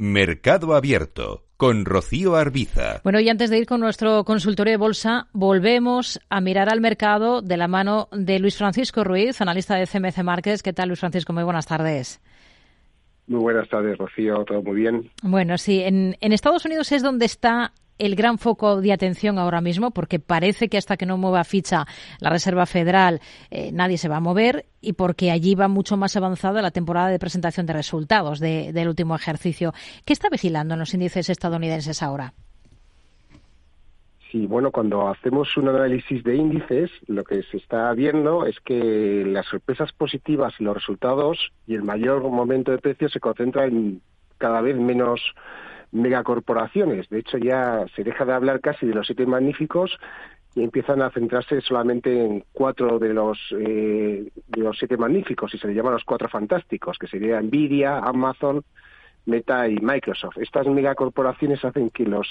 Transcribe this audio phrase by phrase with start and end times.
[0.00, 3.00] Mercado Abierto con Rocío Arbiza.
[3.02, 7.42] Bueno, y antes de ir con nuestro consultorio de bolsa, volvemos a mirar al mercado
[7.42, 10.62] de la mano de Luis Francisco Ruiz, analista de CMC Márquez.
[10.62, 11.32] ¿Qué tal, Luis Francisco?
[11.32, 12.20] Muy buenas tardes.
[13.26, 14.44] Muy buenas tardes, Rocío.
[14.44, 15.10] Todo muy bien.
[15.24, 15.80] Bueno, sí.
[15.82, 20.18] En, en Estados Unidos es donde está el gran foco de atención ahora mismo, porque
[20.18, 21.86] parece que hasta que no mueva ficha
[22.20, 23.20] la Reserva Federal
[23.50, 27.08] eh, nadie se va a mover y porque allí va mucho más avanzada la temporada
[27.08, 29.72] de presentación de resultados del último ejercicio.
[30.04, 32.32] ¿Qué está vigilando en los índices estadounidenses ahora?
[34.30, 39.24] Sí, bueno, cuando hacemos un análisis de índices, lo que se está viendo es que
[39.26, 44.02] las sorpresas positivas y los resultados y el mayor momento de precio se concentra en
[44.36, 45.20] cada vez menos
[45.92, 47.08] megacorporaciones.
[47.08, 49.98] De hecho, ya se deja de hablar casi de los siete magníficos
[50.54, 55.58] y empiezan a centrarse solamente en cuatro de los eh, de los siete magníficos y
[55.58, 58.64] se le llaman los cuatro fantásticos, que sería Nvidia, Amazon,
[59.26, 60.38] Meta y Microsoft.
[60.38, 62.26] Estas megacorporaciones hacen que los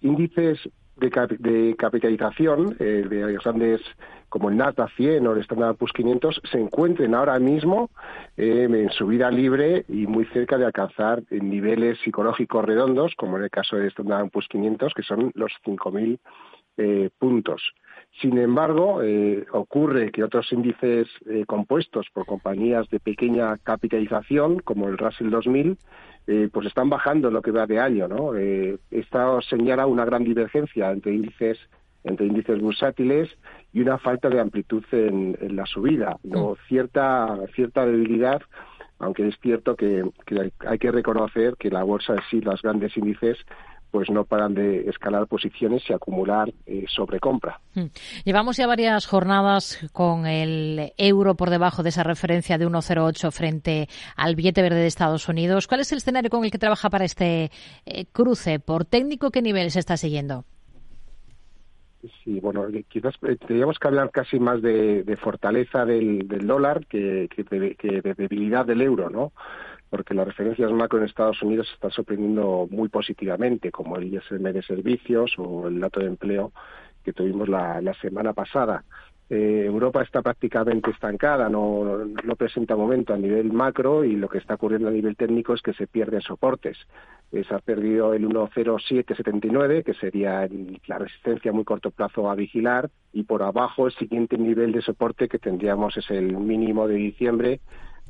[0.00, 0.60] índices
[0.98, 3.80] de, capitalización eh, de grandes
[4.28, 7.90] como el Nasdaq 100 o el Standard Poor's 500 se encuentren ahora mismo
[8.36, 13.50] eh, en subida libre y muy cerca de alcanzar niveles psicológicos redondos, como en el
[13.50, 16.18] caso del Standard Poor's 500, que son los 5.000
[16.78, 17.62] eh, puntos.
[18.20, 24.88] Sin embargo, eh, ocurre que otros índices eh, compuestos por compañías de pequeña capitalización, como
[24.88, 25.78] el Russell 2000,
[26.26, 28.34] eh, pues están bajando lo que va de año, ¿no?
[28.34, 31.58] Esto señala una gran divergencia entre índices
[32.04, 33.28] entre índices bursátiles
[33.72, 36.56] y una falta de amplitud en, la subida, no mm.
[36.68, 38.40] cierta cierta debilidad
[39.00, 42.96] aunque es cierto que, que, hay que reconocer que la bolsa en sí, los grandes
[42.96, 43.38] índices,
[43.90, 47.60] pues no paran de escalar posiciones y acumular eh, sobrecompra.
[47.74, 47.86] Hmm.
[48.24, 53.88] Llevamos ya varias jornadas con el euro por debajo de esa referencia de 1,08 frente
[54.16, 55.66] al billete verde de Estados Unidos.
[55.66, 57.50] ¿Cuál es el escenario con el que trabaja para este
[57.86, 58.60] eh, cruce?
[58.60, 60.44] ¿Por técnico qué nivel se está siguiendo?
[62.22, 67.42] Sí, bueno, quizás eh, tendríamos que hablar casi más de, fortaleza del, dólar que, que,
[67.42, 69.32] de, debilidad del euro, ¿no?
[69.90, 74.52] Porque las referencias macro en Estados Unidos se están sorprendiendo muy positivamente, como el ISM
[74.52, 76.52] de servicios o el dato de empleo
[77.04, 78.84] que tuvimos la, semana pasada.
[79.30, 84.38] Eh, Europa está prácticamente estancada, no, no, presenta momento a nivel macro y lo que
[84.38, 86.78] está ocurriendo a nivel técnico es que se pierden soportes.
[87.30, 90.48] Se ha perdido el 10779, que sería
[90.86, 94.80] la resistencia a muy corto plazo a vigilar, y por abajo el siguiente nivel de
[94.80, 97.60] soporte que tendríamos es el mínimo de diciembre,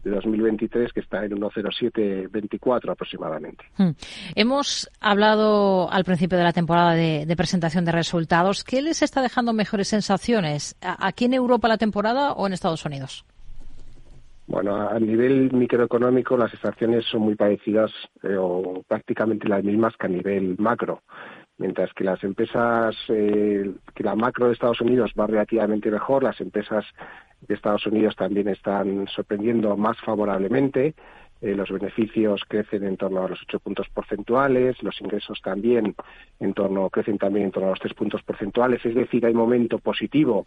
[0.02, 3.64] de 2023 que está en 1,0724 aproximadamente.
[3.76, 3.90] Hmm.
[4.34, 8.64] Hemos hablado al principio de la temporada de, presentación de resultados.
[8.64, 10.76] ¿Qué les está dejando mejores sensaciones?
[10.80, 13.24] ¿Aquí en Europa la temporada o en Estados Unidos?
[14.46, 17.90] Bueno, a nivel microeconómico las estaciones son muy parecidas
[18.22, 21.02] eh, o prácticamente las mismas que a nivel macro
[21.58, 26.40] mientras que las empresas, eh, que la macro de Estados Unidos va relativamente mejor, las
[26.40, 26.84] empresas
[27.46, 30.94] de Estados Unidos también están sorprendiendo más favorablemente.
[31.40, 35.94] Eh, los beneficios crecen en torno a los ocho puntos porcentuales, los ingresos también
[36.40, 39.78] en torno crecen también en torno a los tres puntos porcentuales, es decir, hay momento
[39.78, 40.46] positivo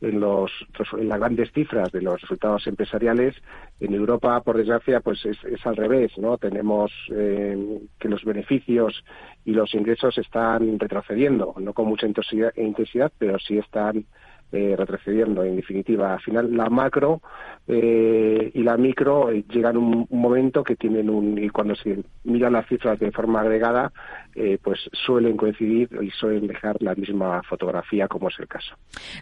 [0.00, 0.50] en los
[0.98, 3.36] en las grandes cifras de los resultados empresariales.
[3.80, 6.38] En Europa, por desgracia, pues es, al revés, ¿no?
[6.38, 9.04] Tenemos eh, que los beneficios
[9.44, 14.04] y los ingresos están retrocediendo, no con mucha intensidad pero sí están
[14.52, 15.44] eh, retrocediendo.
[15.44, 17.20] En definitiva, al final la macro
[17.66, 22.02] eh, y la micro eh, llegan un, un, momento que tienen un y cuando se
[22.24, 23.92] miran las cifras de forma agregada,
[24.34, 28.74] eh, pues suelen coincidir y suelen dejar la misma fotografía, como es el caso.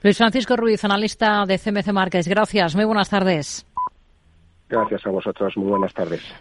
[0.03, 2.29] Luis Francisco Ruiz, analista de CMC Márquez.
[2.29, 2.75] Gracias.
[2.75, 3.67] Muy buenas tardes.
[4.69, 5.57] Gracias a vosotros.
[5.57, 6.35] Muy buenas tardes.